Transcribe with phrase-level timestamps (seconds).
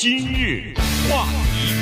[0.00, 0.72] 今日
[1.10, 1.74] 话题，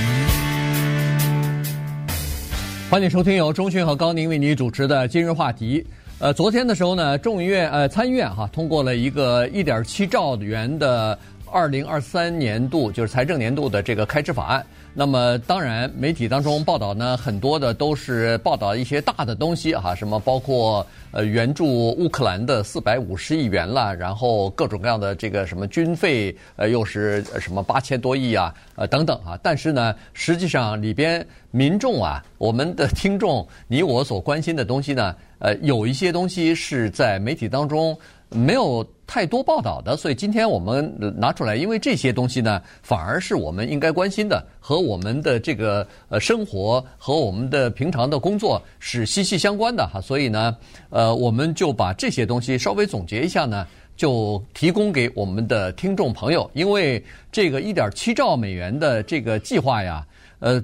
[2.91, 5.87] 欢迎收听由钟迅和高宁为你主持的今日话题。
[6.19, 11.19] 呃，昨天的时候呢，众议院呃参议院哈通过了一个一点七兆元的
[11.51, 14.65] 二零二三年度就是财政年度的这个开支法案。
[14.99, 29.39] 那么当然，媒体当中报道呢，很多的都是报道一些大的东西哈，什么包括呃援助乌克兰的四百五十亿元啦，然后各种各样的这个什么军费，呃又是什么八千多亿啊，呃等等啊。
[29.43, 37.97] 但是呢，实际上里边民众啊，我们的听众，你我所关心的东西呢，呃有一些东西是在媒体当中。
[38.29, 50.01] 没有太多报道的，所以今天我们拿出来，因为这些东西呢，反而是我们应该关心的，和我们的这个呃生活和我们的平常的工作是息息相关的哈。
[50.01, 50.57] 所以呢，
[50.91, 53.65] 呃，我们就把这些东西稍微总结一下呢，
[53.97, 56.51] 就提供给我们的听众朋友。
[56.53, 60.05] 因为这个一点七兆美元的这个计划呀，
[60.41, 60.63] 呃，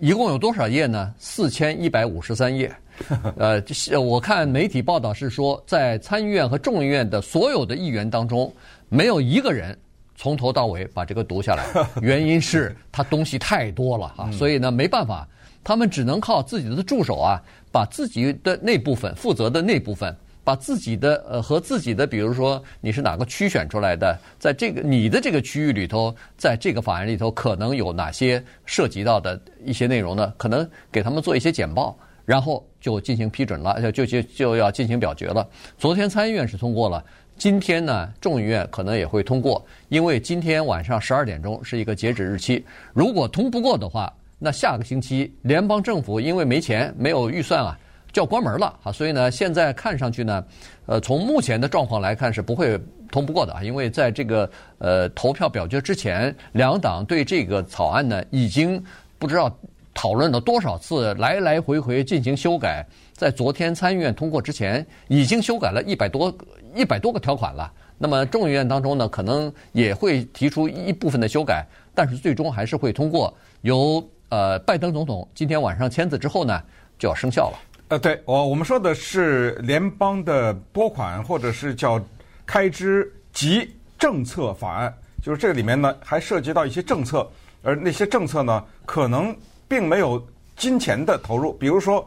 [0.00, 1.14] 一共有多少页呢？
[1.18, 2.74] 四千一百五十三页。
[3.36, 3.60] 呃，
[4.00, 8.52] 我看媒体报道是说，在参议院和众议院的所有的议员当中，
[8.88, 9.76] 没有一个人
[10.14, 11.64] 从头到尾把这个读下来。
[12.00, 15.26] 原因是他东西太多了啊，所以呢没办法，
[15.64, 30.32] 他们只能靠自己的助手啊，把自己的那部分负责的那部分，把自己的呃和自己的，比如说你是哪个区选出来的，在这个你的这个区域里头，在这个法案里头可能有哪些涉及到的一些内容呢？
[30.36, 31.98] 可能给他们做一些简报。
[32.26, 35.46] 然后就进行批准了，就就就要进行表决了。
[35.76, 37.04] 昨天参议院是通过了，
[37.36, 42.64] 今天呢众议院可能也会通过，因为今天晚上十二点钟是一个截止日期。
[42.94, 47.78] 如果通不过的话，那下个星期联邦政府因为没钱没有预算啊，
[48.14, 48.90] 就要关门了啊。
[48.90, 50.42] 所以呢，现在看上去呢，
[50.86, 58.82] 呃，从目前的状况来看是不会通不过的啊，因为在这个呃投票表决之前，两党对这个草案呢已经
[59.18, 59.54] 不知道。
[59.96, 66.36] 讨论了多少次，来来回回进行修改，在昨天参议院通过之前，已经修改了一百多
[66.74, 67.72] 一百多个条款了。
[67.96, 73.32] 那么众议院当中呢，可能也会提出一部分的修改，但是最终还是会通过。
[73.60, 76.60] 由呃拜登总统今天晚上签字之后呢，
[76.98, 77.58] 就要生效了。
[77.88, 82.02] 呃，对，我我们说的是联邦的拨款，或者是叫
[82.46, 87.30] 开支及政策法案，就是这个里面呢还涉及到一些政策，
[87.62, 89.36] 而那些政策呢可能。
[89.66, 90.24] 并没有
[90.54, 92.06] 金钱的投入，比如说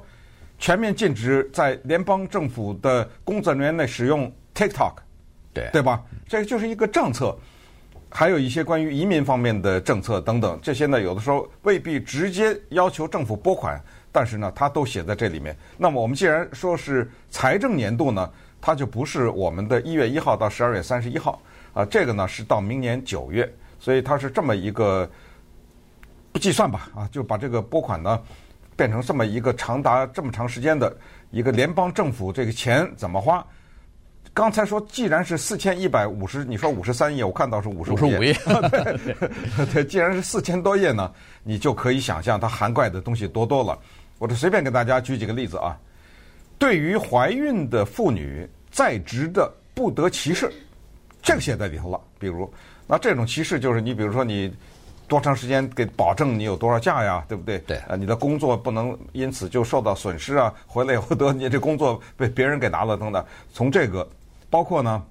[0.60, 4.94] 全面禁止在联邦政府的工作人员内使用 TikTok，
[5.54, 6.04] 对对吧？
[6.28, 7.36] 这个就是一个政策，
[8.10, 13.80] 还有一些关于移民方面的政策等等，这些呢有的时候未必直接要求政府拨款，
[14.12, 15.56] 但是呢它都写在这里面。
[15.78, 18.30] 那么我们既然说是财政年度呢，
[18.60, 21.42] 它就不是我们的一月一号到十二月三十一号
[21.74, 25.10] 啊，这个呢是到明年九月，所以它是这么一个
[26.32, 26.40] 不。
[26.40, 28.22] 计算吧，啊，就把这个拨款呢
[28.76, 30.96] 变成这么一个长达这么长时间的
[31.30, 33.46] 一个联邦政府这个钱怎么花？
[34.38, 38.32] 刚才说既然是四千一百五十，你说五十三页，我看到是五十五页，
[38.70, 41.12] 对，对，既然是四千多页呢，
[41.42, 43.76] 你就可以想象它涵盖的东西多多了。
[44.20, 45.76] 我就随便给大家举几个例子啊。
[46.60, 50.54] 对于怀孕的妇女在职的不得歧视，
[51.24, 52.00] 这个写在里头了。
[52.20, 52.48] 比如，
[52.86, 54.54] 那这种歧视就是你比如说你。
[55.10, 57.24] 多长时间给保证你有多少假呀？
[57.30, 57.58] 对不对？
[57.60, 57.78] 对。
[57.88, 60.54] 呃，你的工作不能因此就受到损失啊！
[60.68, 63.26] 回来以后得你这工作被别人给拿了等等。
[63.54, 64.06] 从这个，
[64.58, 65.04] 包括呢，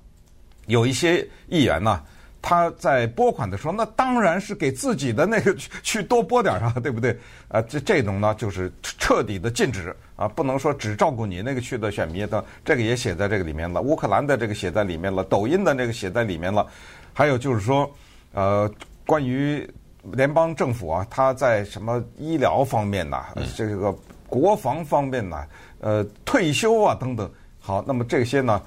[0.67, 2.03] 有一些议员呢，
[2.43, 7.17] 他在拨款的时候，那当然是给自己的那个 去去多拨点啊，对不对？
[7.47, 13.81] 啊，这这种呢，就是彻底的禁止啊，不能说只照顾你那个区的选民的，这个也写在这个里面了。
[13.81, 16.67] 乌克兰的这个写在里面了，抖音的那个写在里面了，
[17.15, 17.89] 还有就是说，
[18.33, 18.69] 呃，
[19.07, 19.65] 关于。
[20.13, 23.93] 联邦政府啊，他在什么医疗方面呐、啊，这个
[24.29, 25.49] 国防方面呐、啊，
[25.81, 27.29] 呃，退休啊等等。
[27.59, 28.63] 好，那么这些呢，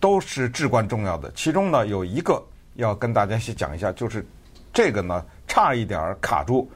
[0.00, 1.30] 都是至关重要的。
[1.32, 2.42] 其中呢，有一个
[2.74, 4.26] 要跟大家先讲一下，就是
[4.72, 6.68] 这个呢，差一点卡住。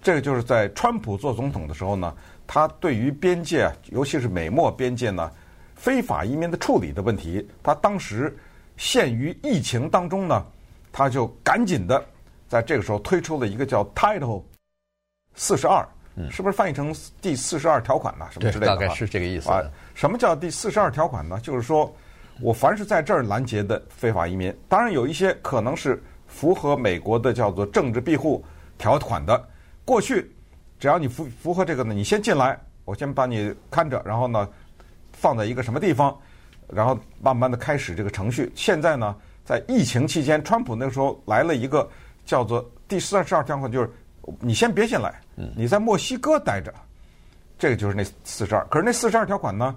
[0.00, 2.16] 这个就是在川普做总统的时候呢，
[2.46, 5.30] 他对于边界，尤其是美墨边界呢，
[5.74, 8.34] 非法移民的处理的问题，他当时
[8.76, 10.46] 陷于疫情当中呢，
[10.90, 12.02] 他就赶紧的。
[12.48, 14.42] 在这个时候推出了一个叫 Title
[15.36, 15.86] 四十二，
[16.30, 18.26] 是不是翻译成第四十二条款呢？
[18.32, 18.74] 什么之类的？
[18.74, 19.48] 大概是这个意思。
[19.50, 19.62] 啊，
[19.94, 21.38] 什么叫第四十二条款呢？
[21.40, 21.94] 就是说
[22.42, 28.44] 我凡是在这儿拦截的非法移民，当然有一些可能是符合美国的叫做政治庇护
[28.78, 29.48] 条款的。
[29.84, 30.30] 过去
[30.78, 34.48] 只要你符符合这个呢，你先进来，我先把你看着，然后呢
[35.12, 36.16] 放在一个什么地方，
[36.68, 38.50] 然后慢慢的开始这个程序。
[38.54, 39.14] 现在呢，
[39.44, 41.88] 在疫情期间，川普那个时候来了一个。
[42.26, 43.90] 叫做第四十二条款就是，
[44.38, 45.20] 你先别进来，
[45.56, 46.72] 你在墨西哥待着，
[47.58, 48.64] 这个就是那四十二。
[48.66, 49.74] 可是那四十二条款呢，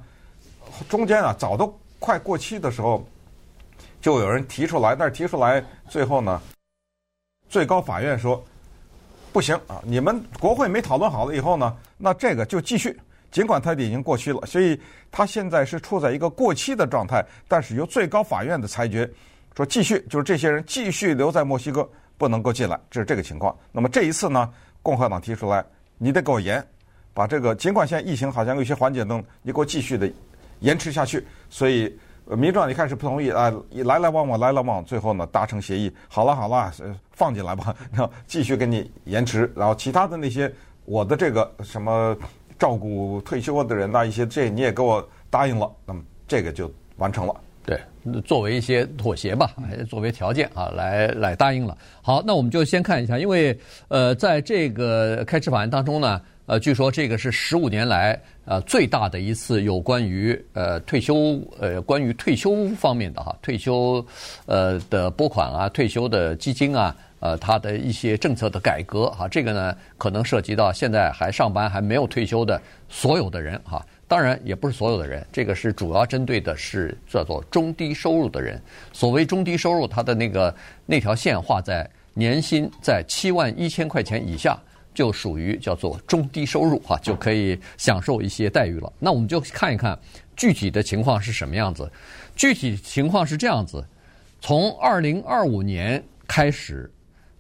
[0.88, 3.01] 中间啊早都快过期的时候，
[4.01, 6.41] 就有人提出来，但是提出来最后呢，
[7.47, 8.44] 最高法院说
[9.31, 13.00] 不行啊，你们国会没讨论好了以后呢，那这个就继续。
[13.31, 14.77] 尽管它已经过期了，所以
[15.09, 17.25] 它现在是处在一个过期的状态。
[17.47, 19.09] 但是由最高法院的裁决
[19.55, 23.57] 说继续，就是这些人继续留在墨西哥，不能够进来，这是这个情况。
[23.71, 25.63] 那么这一次呢，共和党提出来，
[25.97, 26.61] 你得给我严，
[27.13, 30.11] 把这个尽管现在疫情好像有些缓解等，你给我继续的
[30.63, 31.24] 延迟下去。
[31.50, 31.95] 所以
[32.25, 36.74] 民主党一开始不同意啊，来来往往，来来往往，最后呢达成协议，好了好了，
[37.12, 40.51] 放进来吧， 然后继续给你延迟，然后其他的那些
[40.86, 42.18] 我的这个什么。
[42.60, 47.36] 照顾退休的人那一些，这你也给我答应了，那么这个就完成了。
[47.65, 47.77] 对，
[48.21, 49.54] 作为一些妥协吧，
[49.89, 51.77] 作为条件啊，来来答应了。
[52.01, 64.05] 好，那我们就先看一下，因为呃，在这个开支法案当中呢，呃，据说这个是十五年来呃最大的一次有关于呃退休呃关于退休方面的哈退休
[64.45, 66.95] 呃的拨款啊，退休的基金啊。
[67.23, 73.81] 呃，他的一些政策的改革哈，这个呢可能涉及到现在还上班还没有退休的所有的人哈。
[74.09, 78.61] 当然也不是所有的人，这个是主要针对的是叫做中低收入的人。
[78.91, 80.53] 所谓中低收入，它的那个
[80.85, 84.61] 那条线画在年薪在七万一千块钱以下，
[84.93, 88.91] 就属于叫做中低收入哈，就可以享受一些待遇了。
[88.99, 89.97] 那我们就看一看
[90.35, 91.91] 具体的情况是什么样子。
[92.35, 93.85] 具体情况是这样子，
[94.41, 96.89] 从二零二五年开始。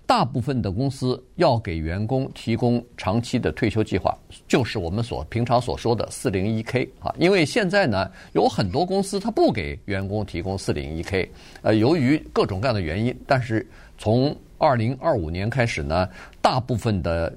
[0.05, 4.15] 大部分的公司要给员工提供长期的退休计划，
[4.49, 7.11] 就是我们所平常所说的四零一 K 啊。
[7.17, 13.17] 因为现在呢，有很多公司它不给员工提供四零一 K，呃，由于各种各样的原因。
[13.25, 13.65] 但是
[13.97, 16.07] 从二零二五年开始呢，
[16.41, 17.33] 大部分的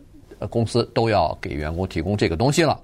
[0.51, 2.81] 公司都要给员工提供这个东西了。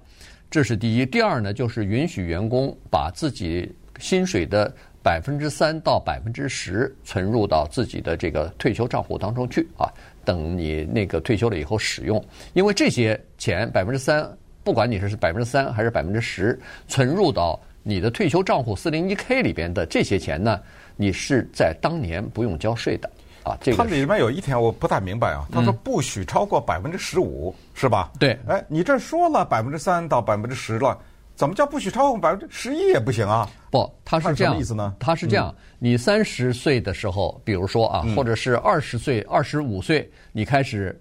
[0.51, 1.07] 这是第一。
[1.07, 4.73] 第二呢，就是允许员工把自己薪水的。
[5.05, 9.93] 百分之三到百分之十存入到自己的这个退休账户当中去啊，
[10.25, 12.25] 等你那个退休了以后使用。
[12.53, 14.31] 因为这些钱百分之三，
[14.63, 16.57] 不管你是百分之三还是百分之十，
[16.87, 20.61] 存入到你的退休账户四零一 K 里边的这些钱呢，
[20.95, 23.11] 你是在当年不用交税的
[23.45, 23.57] 啊。
[23.61, 28.11] 这个它里面有一条我不太明白啊，他说不许超过百分之十五，是吧？
[28.19, 28.39] 对。
[28.47, 30.99] 哎，你这说了百分之三到百分之十了。
[31.35, 33.49] 怎么叫不许超过百分之十一也不行啊？
[33.71, 34.95] 不，他是这样，什么意思呢？
[35.01, 40.97] 他是这样，你三十岁的时候，比如说啊，或者是二十岁、二十五岁，你开始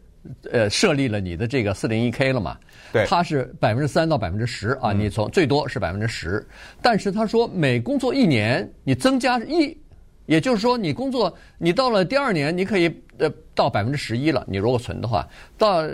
[0.50, 2.58] 呃设立了你的这个四零一 K 了嘛？
[2.94, 6.48] 对，它是百分之三到百分之十啊，你从最多是百分之十，
[6.82, 9.78] 但是他说每工作一年你增加一。
[10.26, 14.46] 也就是说，你工作，你到了第二年，你可以呃到百分之十一了。
[14.48, 15.28] 你如果存的话，
[15.58, 15.86] 到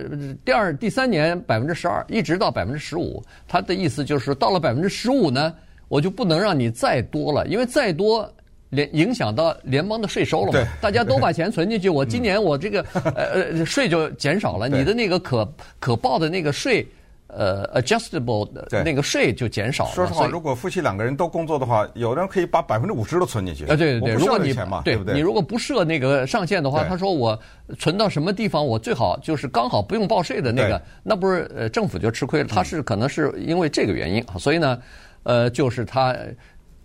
[0.45, 3.23] 第二、第三年百分之十二，一直到百分之十五。
[3.47, 5.53] 他的意思就是，到了百分之十五呢，
[5.87, 8.31] 我就不能让你再多了，因为再多
[8.69, 10.67] 联影响到联邦的税收了嘛。
[10.81, 16.85] 大家都把钱存进去，我 今年我这个呃呃税就减少了，你的那个可可报的那个税。
[17.27, 19.91] 呃，adjustable 的那个税就减少了。
[19.91, 23.65] 说实话，如果夫妻两个人都工作的话，有的人可以把百分之五十都存进去。
[23.65, 24.53] 啊，对对对，如果你
[24.83, 25.13] 对不对？
[25.13, 27.37] 你如果不设那个上限的话，他说我
[27.77, 32.47] 存到什么地方，我最好就是刚好不用报税的那个，那不是呃政府就吃亏了。
[32.47, 34.79] 他是可能是因为这个原因，所以呢，
[35.23, 36.15] 呃，就是他。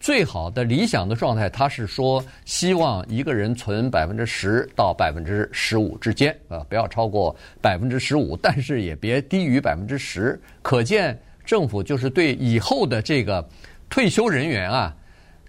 [0.02, 10.38] 最好的理想的状态，他是说希望一个人存百分之十到百分之十五之间，啊，不要超过百分之十五，但是也别低于百分之十。
[10.60, 13.48] 可见政府就是对以后的这个
[13.88, 14.92] 退休人员啊，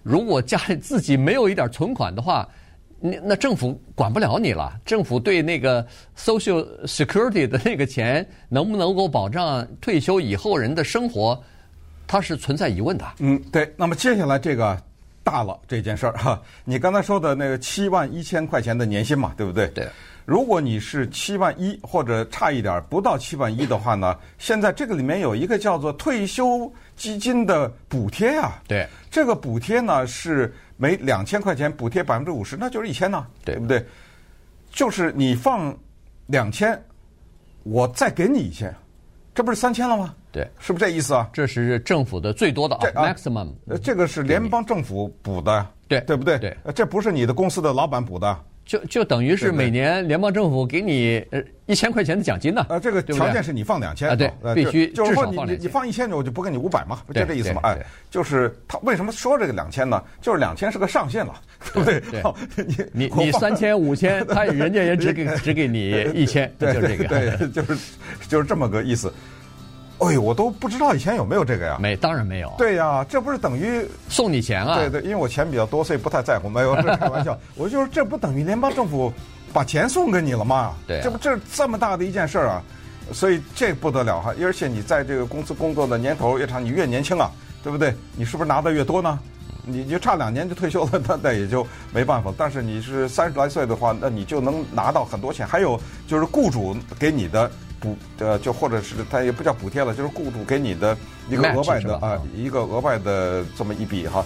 [0.04, 2.48] 如果家里自己没有一点存款的话，
[3.00, 4.72] 那那政府管不了你了。
[4.84, 5.84] 政府对那个
[6.16, 11.42] Social Security 的那个钱能不能够保障退休以后人的生活？
[12.06, 13.04] 它是存在疑问的。
[13.18, 13.72] 嗯，对。
[13.76, 14.80] 那么接下来这个
[15.22, 19.68] 大了这件事儿哈，你刚才说的那个七万一千块钱的年薪嘛，对不对？
[19.68, 19.88] 对。
[20.26, 28.62] 如果你是七万一或者差一点不到七万一的话呢，现在这个里面有一个叫做退休基金的补贴啊。
[28.66, 28.88] 对。
[29.10, 33.84] 这个补贴呢是每两千块钱补贴百分之五十，那就是一千呢，对不对？
[34.72, 35.76] 就是你放
[36.26, 36.82] 两千，
[37.62, 38.74] 我再给你一千，
[39.34, 40.14] 这不是三千了吗？
[40.34, 41.30] 对，是不是这意思啊？
[41.32, 46.36] 这是政府的最多的啊 maximum，这个是联邦政府补的，对对不对？
[46.40, 52.66] 对，这不是你的公司的老板补的，就就等于是每年联邦政府给你呃一千块钱的奖金呢？
[52.68, 57.60] 呃，这个条件是你放两千啊，对，必须就是说你你你放一千，我就不给你五百嘛，不就这意思吗？
[57.62, 57.78] 哎，
[58.10, 60.02] 就是他为什么说这个两千呢？
[60.20, 61.40] 就是两千是个上限了，
[61.72, 62.22] 对不对？
[62.92, 67.76] 你你你三千五千， 他人家也只给只给你一千，就是这个，对，就是
[68.28, 69.12] 就是这么个意思。
[69.98, 71.78] 哎呦，我都不知道以前有没有这个呀？
[71.80, 72.52] 没，当然没有。
[72.58, 74.76] 对呀，这不是等于送你钱啊？
[74.76, 76.48] 对对，因为我钱比较多，所以不太在乎。
[76.48, 77.38] 没有，这开玩笑。
[77.54, 79.12] 我就是这不等于联邦政府
[79.52, 80.74] 把钱送给你了吗？
[80.86, 82.62] 对、啊，这不这这么大的一件事儿啊，
[83.12, 84.34] 所以这不得了哈！
[84.42, 87.30] 而且你在这个公司工作的年头越长，你越年轻啊，
[87.62, 87.94] 对不对？
[88.16, 89.18] 你是不是拿的越多呢？
[89.66, 92.30] 你就差两年就退休了，那那也就没办法。
[92.36, 95.46] 但是你是三十来岁的话，那你就能拿到很多钱。
[95.46, 97.50] 还有就是雇主给你的。
[97.80, 100.96] 补呃，就或者是他也不叫补贴了，就是雇主给你的
[101.28, 104.24] 一个额外的啊，一个额外的这么一笔哈，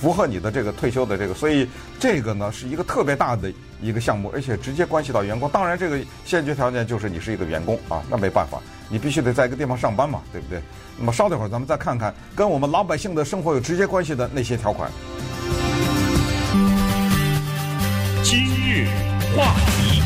[0.00, 1.66] 符合你的这个退休的这个，所以
[1.98, 5.48] 这个呢是一个特别大的一个项目，而且直接关系到员工。
[5.50, 10.60] 当然，这个先决条件就是你是一个员工啊，那没办法，你必须得在一个地方上班嘛，对不对？
[10.98, 14.90] 那么稍等会儿，咱们再看看跟我们老百姓的生活有直接关系的那些条款。
[18.24, 18.88] 今日
[19.36, 19.97] 话题。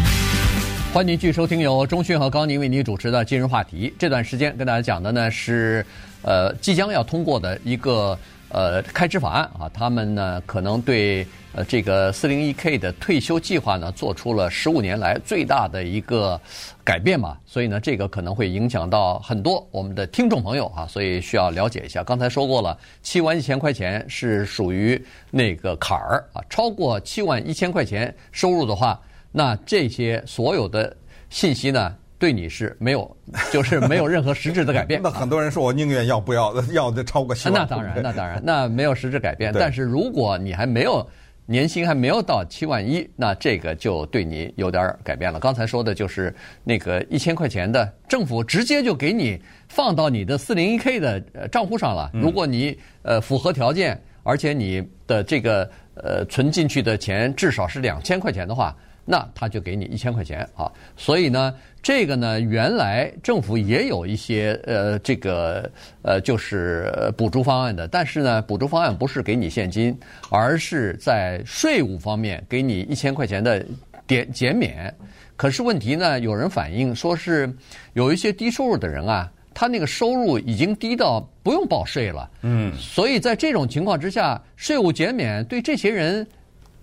[0.92, 3.90] 欢迎继续收听由中讯和高宁为您主持的今日话题。
[3.99, 5.84] 这段时间跟大家讲的呢是，
[6.20, 8.16] 呃，即将要通过的一个
[8.50, 16.38] 呃开支法案啊，他们呢可能对呃这个四零一 K 的退休计划呢做出了十五年来最大的一个
[16.84, 22.04] 改变嘛，所以呢这个可能会影响到很多我们的听众朋友啊，所以需要了解一下。
[22.04, 29.00] 刚才说过了，七万一千块钱是属于那个坎儿啊，超过七万一千块钱收入的话。
[29.32, 30.94] 那这些所有的
[31.30, 33.16] 信息呢，对你是没有，
[33.50, 35.00] 就是没有任何实质的改变。
[35.02, 37.62] 那很多人说我宁愿要不要， 要的超过七万。
[37.62, 39.52] 那当然，那当然，那没有实质改变。
[39.52, 41.04] 但是如果你还没有
[41.46, 45.40] 年薪还没有到七万一，那这个就对你有点改变了。
[45.40, 51.20] 刚才说的就是那个一千块钱的，政府直接就给你放到你的四零一 K 的
[51.50, 52.10] 账户上了。
[52.12, 58.76] 如果你呃符合条件，而且你的这个呃存进去的钱至少是两千块钱的话。
[59.04, 65.68] 那他就给你一千块钱啊，所以呢，这个呢，原来政府也有一些呃，这个
[66.02, 69.99] 呃，就是补助方案的，但是呢，补助方案不是给你现金，
[70.30, 73.66] 而是在税务方面给你一千块钱的
[74.06, 74.94] 点减免。
[75.37, 77.52] 可是问题呢，有人反映说是
[77.94, 86.25] 有一些低收入的人啊，他那个收入已经低到不用报税了，嗯，所以在这种情况之下，税务减免对这些人。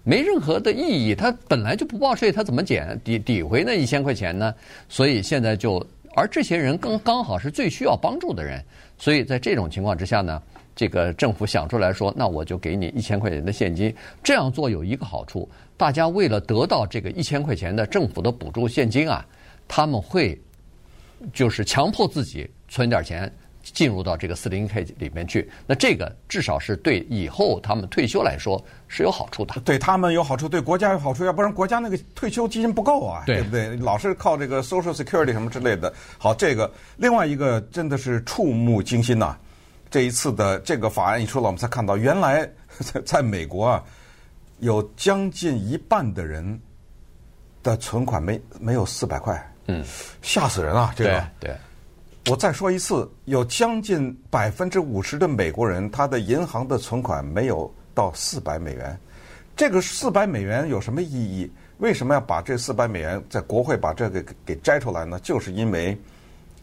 [0.10, 4.52] 没任何的意义，他本来就不报税，他怎么减抵抵回那一千块钱呢？
[4.88, 5.86] 所以现在就，
[6.16, 8.60] 而这些人刚刚好是最需要帮助的人，
[8.98, 10.42] 所以在这种情况之下呢，
[10.76, 13.94] 这个政府想出来说，那我就给你一千块钱的现金。
[14.24, 15.48] 这样做有一个好处，
[15.78, 19.24] 大家为了得到这个一千块钱的政府的补助现金啊，
[19.68, 20.36] 他们会
[21.32, 23.32] 就是强迫自己存点钱。
[23.74, 29.60] 进入到这个四零一 K 里面去，那这个至少是对以后他们退休来说是有好处的。
[29.62, 33.76] 对他们有好处，对国家有好处，要不然国家那个退休基金不够啊，对，对不对？
[33.78, 35.94] 老是靠这个 Social Security 什么之类的。
[36.18, 39.40] 好，这个另外一个真的是触目惊心呐、啊！
[39.90, 42.50] 这一次的这个法案一出来，我们才看到原来
[43.06, 43.84] 在美国啊，
[44.60, 46.60] 有将近一半的人
[47.64, 49.84] 的存款没没有四百块，嗯，
[50.22, 50.94] 吓死人啊！
[50.96, 51.50] 这个对。
[51.50, 51.56] 对
[52.28, 59.00] 我再说一次，有将近百分之五十的美国人，他的银行的存款没有到四百美元。
[59.56, 61.52] 这个四百美元有什么意义？
[61.80, 65.20] 为什么要把这四百美元在国会把这个给摘出来呢？
[65.22, 65.98] 就是因为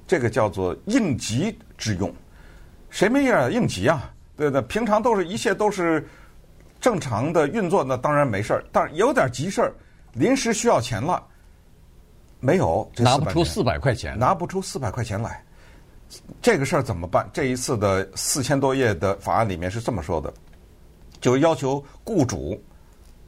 [0.07, 2.15] 这个叫做应急之用。
[2.91, 4.13] 谁没点应急啊？
[4.37, 4.63] 对不对？
[4.69, 6.07] 平常都是一切都是
[6.81, 8.65] 正常的运作，那当然没事儿。
[8.71, 9.73] 但是有点急事儿，
[10.13, 11.23] 临时需要钱了，
[12.39, 15.43] 没有，拿不出四百块钱，拿不出四百块钱来。
[16.47, 17.29] 这个事儿怎么办？
[17.33, 20.33] 这一次的四千多页的法案里面是这么说的，
[21.21, 22.63] 就要求雇主，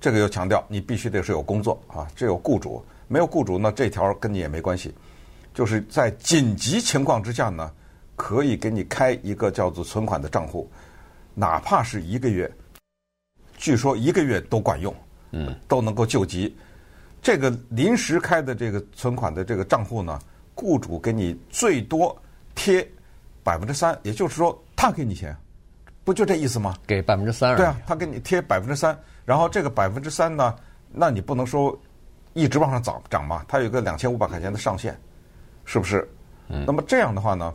[0.00, 4.94] 这个又强调你必须得是有工作啊，这有雇主，没有雇主呢，这条跟你也没关系。
[5.52, 7.72] 就是在紧急情况之下呢，
[8.14, 10.70] 可以给你开一个叫做存款的账户，
[11.34, 12.48] 哪怕是一个月，
[13.56, 14.94] 据说一个月都管用，
[15.32, 16.56] 嗯，都能够救急。
[17.20, 20.16] 这个临时开的这个存款的这个账户呢，
[20.54, 22.16] 雇主给你最多。
[22.54, 22.84] 贴
[23.48, 25.34] 百分之三，也就是说，他给你钱，
[26.04, 26.74] 不就这意思吗？
[26.86, 27.56] 给百分之三。
[27.56, 30.54] 对啊，他给你贴百分之三，然后这个百分之三呢，
[30.92, 31.74] 那你不能说
[32.34, 33.42] 一直往上涨涨嘛？
[33.48, 34.94] 它有个两千五百块钱的上限，
[35.64, 36.06] 是不是？
[36.48, 36.62] 嗯。
[36.66, 37.54] 那么这样的话呢，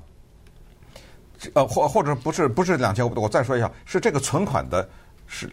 [1.53, 4.89] 呃，或或者不是不是两千五，我再说一下，是这个存款的
[5.27, 5.47] 是，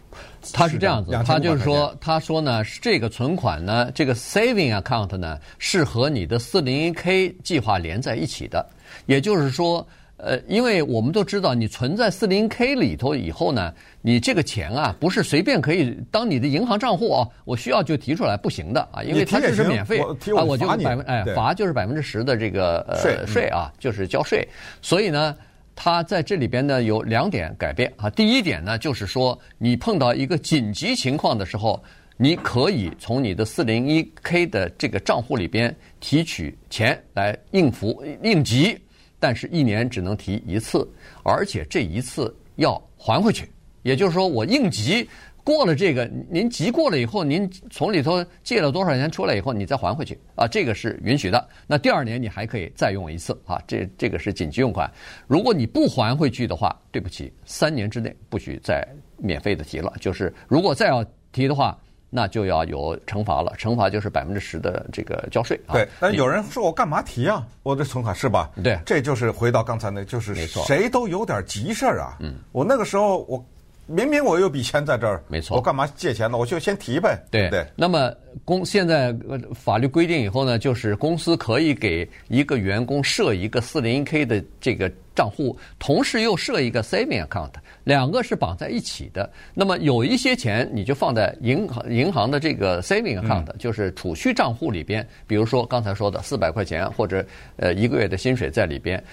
[0.51, 8.67] 他是这样子，他就是说，他说呢，这个存款呢，这个 saving account 呢，是和你的四零一 k 计划连在一起的，
[9.05, 9.87] 也就是说。
[10.23, 13.73] 呃，因为我们都知道，你存在四零 K 里头以后呢，
[14.03, 24.47] 你这个钱啊，不是随便可以当你的银行账户啊，我需要就提出来，不行的啊，因为它这是免费啊，我就百分哎罚就是百分之十的这个呃税啊，就是交税。
[24.79, 25.35] 所以呢，
[25.75, 28.07] 它在这里边呢有两点改变啊。
[28.11, 31.83] 第一点呢，就是说你碰到一个紧急情况的时候，
[32.15, 38.77] 你可以从你的四零一 K 的这个账户里边提取钱来应付应急。
[39.21, 40.85] 但是，一年只能提一次，
[41.23, 43.47] 而且这一次要还回去。
[43.83, 45.07] 也就是说，我应急
[45.43, 51.47] 过了这个，您急过了以后，您从里头借了多少钱出来以后，你再还回去啊，这个是允许的。
[51.67, 54.91] 那第二年你还可以再用一次啊，这这个是紧急用款。
[55.27, 58.83] 如果你不还回去的话，对不起，三年之内不许再
[59.17, 59.93] 免费的提了。
[60.01, 61.79] 就是如果再要提的话。
[62.11, 65.73] 那就要有惩罚了，惩罚就是百分之十的这个交税啊。
[65.73, 67.43] 对，但有人说我干嘛提啊？
[67.63, 68.51] 我的存款是吧？
[68.63, 72.17] 对，这就是回到刚才那，就是，谁都有点急事儿啊。
[72.19, 73.43] 嗯，我那个时候我。
[73.93, 76.37] 明明我有笔钱在这儿，没错，我干嘛借钱呢？
[76.37, 77.21] 我就先提呗。
[77.29, 77.65] 对对。
[77.75, 78.13] 那么
[78.45, 79.13] 公现在
[79.53, 87.51] 法律规定以后呢，就是公司可以给一个员工设一个四零一 k 的这个账户，同时又设一个 saving account，
[87.83, 89.29] 两个是绑在一起的。
[89.53, 95.05] 那么有一些钱你就放在银行银行的这个 saving account，嗯，就是储蓄账户里边。
[95.27, 97.25] 比如说刚才说的四百块钱或者
[97.57, 99.03] 呃一个月的薪水在里边，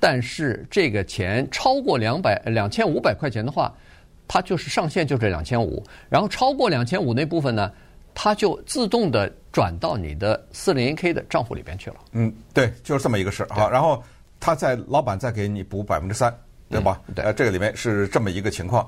[0.00, 3.72] 但是这个钱超过两百两千五百块钱的话。
[4.26, 7.70] 它就是上限就这两千五，然后超过两千五那部分呢，
[8.14, 11.96] 它就自动的转到你的四零一 k 的账户里边去了。
[12.12, 13.68] 嗯，对，就是这么一个事儿啊。
[13.68, 14.02] 然后
[14.40, 16.34] 他在老板再给你补百分之三，
[16.68, 17.00] 对吧？
[17.06, 18.86] 嗯、对，呃，这个里面是这么一个情况。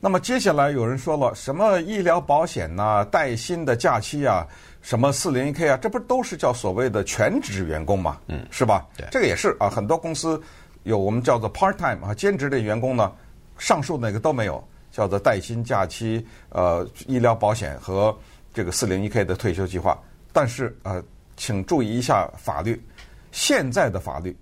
[0.00, 4.46] 那么接下来有人说了，什么医疗保险呐、啊、带薪的假期啊，
[4.80, 8.18] 什么四零一 k 啊，这不都是叫所谓的全职员工嘛？
[8.28, 8.86] 嗯，是吧？
[8.96, 9.68] 对，这个也是啊。
[9.68, 10.40] 很多公司
[10.84, 13.12] 有我们叫做 part time 啊，兼职的员工呢，
[13.58, 14.62] 上述那个都没有。
[14.98, 18.12] 叫做带薪假期、呃医疗保险和
[18.52, 19.96] 这个四零一 k 的退休计划，
[20.32, 21.00] 但是呃，
[21.36, 22.84] 请注意一下法律，
[23.30, 24.36] 现在的法律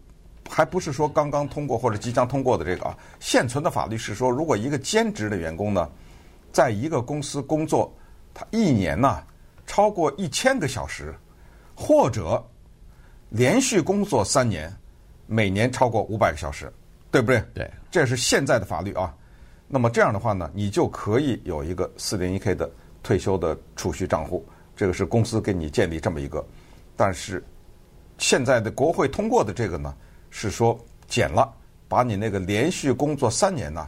[0.48, 5.90] 还不是说刚刚通过或者即将通过的这个啊，现存的法律是说，如果一个兼职的员工呢，
[6.52, 7.94] 在一个公司工作，
[8.32, 9.22] 他一年呢
[9.66, 11.14] 超过一千个小时，
[11.74, 12.42] 或者
[13.28, 14.74] 连续工作三年，
[15.26, 16.72] 每年超过五百个小时，
[17.10, 17.44] 对不对？
[17.52, 19.14] 对，这是现在的法律啊。
[19.68, 22.70] 那么这样的话呢，你就可以有一个四零一 k 的
[23.02, 26.44] 退休的储蓄账户，这个是公司给你建立这么一个。
[26.96, 27.44] 但是
[28.18, 29.94] 现在的国会通过的这个呢，
[30.30, 31.52] 是说减了，
[31.88, 33.86] 把你那个连续工作三年呢，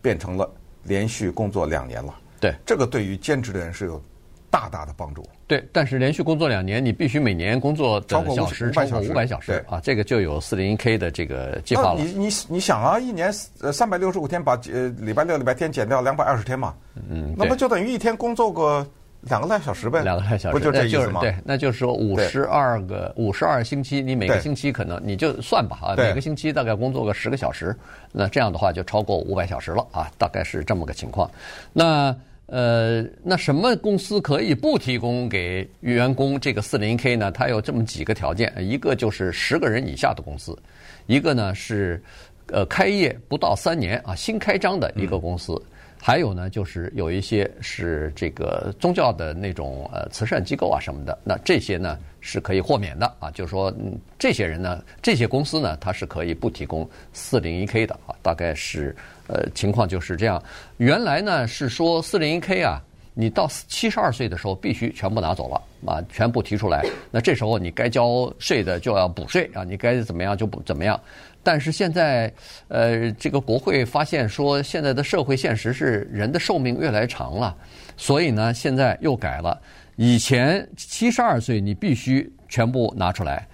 [0.00, 0.50] 变成了
[0.84, 2.14] 连续工作两年了。
[2.40, 4.02] 对，这个对于兼职的人是有
[4.50, 5.24] 大大的帮助。
[5.46, 12.00] 对，但是连续工作两年，你必须每年工作超过小时超过五百小时啊，这个就有四零一 k 的这个计划了。
[12.00, 16.74] 你你你想啊，一年呃三百六十五天，把呃礼拜六、礼拜天减掉两百二十天嘛，
[17.08, 18.86] 嗯，那不就等于一天工作个
[19.22, 20.02] 两个半小时呗？
[20.02, 21.20] 两个半小时，不就这意思吗？
[21.20, 27.76] 对，那就是说五十二个五十二星期，你每个星期可能你就算吧啊，每个星期大概工作个十个小时，
[28.12, 31.30] 那这样的话就超过五百小时了啊，大概是这么个情况。
[31.72, 32.14] 那。
[32.50, 37.30] 呃，那什么公司可以不提供给员工这个四零 k 呢？
[37.30, 40.58] 它有这么几个条件，一个就是十个人以下的公司，
[41.06, 42.02] 一个呢是
[42.48, 45.56] 呃开业不到三年啊新开张的一个公司。
[46.02, 53.70] 还有呢，就是有一些是这个宗教的那种呃慈善机构啊什么的，那这些呢是可以豁免的啊，就是说
[54.18, 58.96] 这些人呢，这些公司呢，它是可以不提供四零一 k 的啊，大概是
[59.32, 60.42] 呃情况就是这样。
[60.78, 62.80] 原来呢是说四零一 k 啊，
[63.14, 70.98] 你到七十二岁的时候必须全部拿走了啊，全部提出来，那这时候你该交税的就要补税啊，你该怎么样就不怎么样。
[71.42, 72.30] 但是现在，
[72.68, 77.56] 呃，这个国会发现说，现在的社会现实是人的寿命越来越长了，
[77.96, 79.58] 所以呢，现在又改了。
[79.96, 83.46] 以前七十二岁你必须全部拿出来，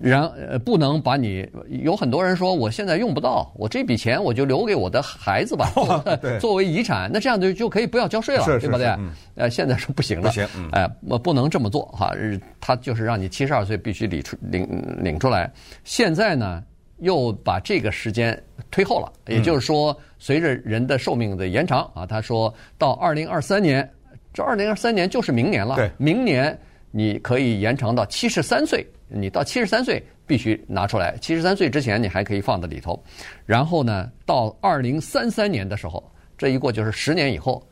[0.00, 1.48] 然呃不能把你。
[1.68, 5.72] 有很多人说，我现在用不到，我这笔钱我就留给我的孩子吧，
[6.40, 7.10] 作为遗产。
[7.12, 8.86] 那这样就就可以不要交税了，对不对？
[9.34, 12.12] 呃，现在是不行了，不行，哎，我不能这么做哈。
[12.60, 15.50] 他就是让你七十二岁必须领出领领出来。
[15.84, 16.62] 现在呢？
[17.00, 23.86] 又把这个时间推后了，也就是说，随着人的寿命的延长啊，他说到二零二三年，
[24.32, 25.74] 这二零二三年就是明年了。
[25.98, 26.56] 明年
[26.92, 33.02] 你可以延长到七十三岁，你到七十三岁必须拿出来，七十三岁之前你还可以放在里头。
[33.46, 36.02] 然后呢，到二零三三年的时候，
[36.36, 37.66] 这一过就是十年以后，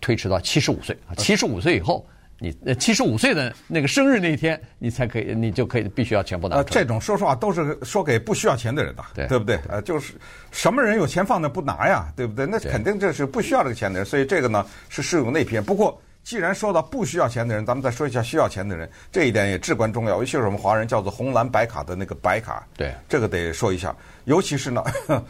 [0.00, 2.04] 推迟到七十五岁啊，七十五岁以后。
[2.40, 6.64] 你呃七十五岁的那个生日那一天，你才可以，你就可以必须要全部拿出来。
[6.64, 9.58] 呃，这种说实话都是说给不需要钱的人的，对对不对？
[9.68, 10.14] 呃，就是
[10.52, 12.46] 什么人有钱放那不拿呀，对不对？
[12.46, 15.64] 那肯定这是不需要这个钱的人，所以这个呢是适用那批人。
[15.64, 20.18] 不过既然说到不需要钱的人，咱们再说一下需要钱的人，这一点也至关重要。
[20.18, 23.96] 尤其是我们华人叫做红蓝白卡的那个白卡，对，这个得说一下。
[24.26, 24.84] 尤其是呢，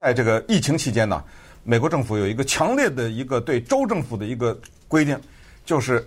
[0.00, 1.24] 在这个疫情期间呢，
[1.64, 4.54] 美国政府有一个强烈的一个对州政府的一个
[4.86, 5.18] 规定。
[5.64, 6.06] 就是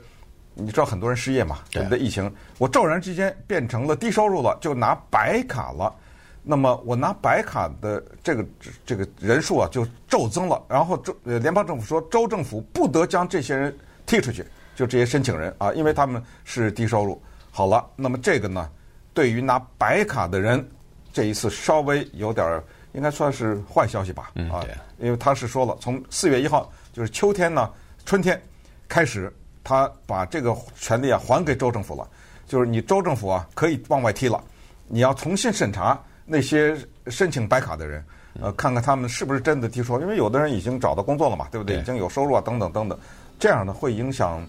[0.54, 1.98] 你知道很多人失业嘛，对不对？
[1.98, 5.92] 疫情，我骤然之间变成了低收入了，就拿白卡了。
[6.44, 8.46] 那么我拿白卡的这个
[8.86, 10.64] 这个人数啊，就骤增了。
[10.70, 17.22] 然后州呃联邦政府说，州政府不得将这些人踢出去，就这些申请人啊，因为他们是低收入。
[17.52, 18.70] 好了，那么这个呢，
[19.14, 20.68] 对于拿白卡的人，
[21.14, 22.64] 这一次稍微有点儿
[22.94, 24.32] 应该算是坏消息吧？
[24.52, 24.64] 啊，
[25.00, 27.70] 因为他是说了，从四月一号就是秋天呢，
[28.06, 28.42] 春天
[28.88, 29.34] 开始。
[29.68, 32.08] 他把这个权利啊还给州政府了，
[32.46, 34.40] 就是你州政府啊可以往外踢了，
[34.88, 38.06] 你要重新审查那些申请白卡的人，
[38.40, 41.78] 呃，看看他们是不是真的提出，因为有的人已经找到工作了嘛，对不对？
[41.78, 43.00] 已经有收入啊，等等等等，
[43.40, 44.46] 这样呢会影响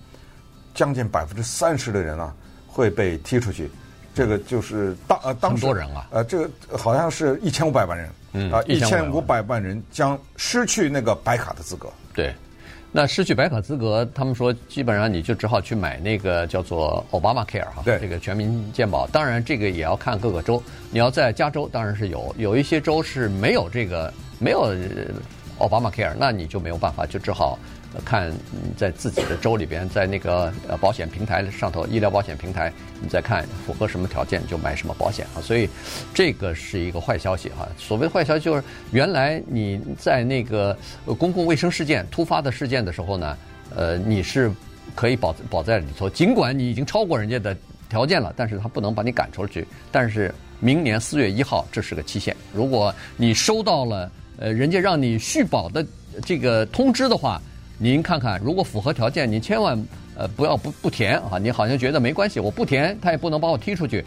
[0.75, 2.35] 将近百分之三十的人啊
[2.67, 3.71] 会被踢出去，
[4.15, 12.35] 这个就是当呃当时多人啊，呃这个好像是一千五百万人，嗯啊一千五百万人将失去那个白卡的资格，对。
[12.93, 19.07] 那失去白卡资格，他们说基本上你就只好去买那个叫做 Obama Care 哈，对，这个全民健保。
[19.09, 20.63] 当然，这个也要看各个州。
[20.91, 24.75] 你要在加州，当然是有，有一些州是没有这个没有
[25.59, 27.59] Obama Care，那你就没有办法，就只好。
[28.05, 28.31] 看
[28.77, 32.71] 在自己的州里边，在那个呃保险平台上头，医疗保险平台，
[33.01, 35.41] 你再看符合什么条件就买什么保险啊。
[35.41, 35.67] 所以
[36.13, 37.67] 这个是一个坏消息哈。
[37.79, 40.77] 所谓坏消息就是，原来你在那个
[41.19, 43.39] 公共卫生事件突发的事件的时候呢，
[43.75, 44.53] 呃，你是
[44.95, 47.57] 可以保保在里头，尽管你已经超过人家的
[47.89, 49.67] 条件了，但是他不能把你赶出去。
[49.91, 55.87] 但是明年四月一号这是个期限，如果你收到了呃人家让你续保的
[56.27, 57.41] 这个通知的话。
[57.79, 59.79] 您看看，如果符合条件，你千万
[60.17, 61.39] 呃不要不不填啊！
[61.39, 64.03] 你好像觉得没关系，我不填，他也不能把我踢出去。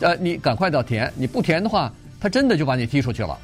[0.00, 3.38] 呃，你赶快的填，你不填的话，他真的就把你踢出去了。